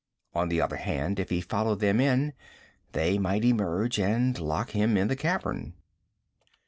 On 0.33 0.49
the 0.49 0.59
other 0.59 0.77
hand, 0.77 1.19
if 1.19 1.29
he 1.29 1.41
followed 1.41 1.79
them 1.79 1.99
in, 1.99 2.33
they 2.93 3.19
might 3.19 3.45
emerge 3.45 3.99
and 3.99 4.35
lock 4.39 4.71
him 4.71 4.97
in 4.97 5.09
the 5.09 5.15
cavern. 5.15 5.75